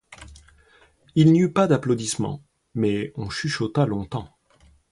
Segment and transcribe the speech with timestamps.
[1.13, 2.41] Il n'y eut pas d'applaudissements;
[2.73, 4.35] mais on chuchota longtemps.